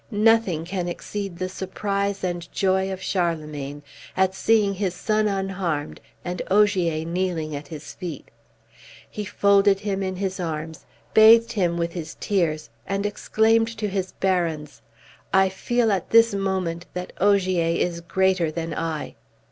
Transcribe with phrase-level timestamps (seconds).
[0.09, 3.83] Nothing can exceed the surprise and joy of Charlemagne
[4.17, 8.29] at seeing his son unharmed and Ogier kneeling at his feet.
[9.07, 14.81] He folded him in his arms, bathed him with tears, and exclaimed to his barons,
[15.31, 19.13] "I feel at this moment that Ogier is greater than I."